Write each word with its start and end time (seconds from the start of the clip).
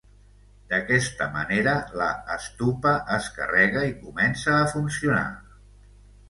D'aquesta 0.69 1.27
manera 1.35 1.75
la 2.01 2.07
stupa 2.45 2.95
es 3.17 3.29
carrega 3.37 3.85
i 3.91 3.95
comença 4.01 4.57
a 4.57 4.65
funcionar. 4.75 5.29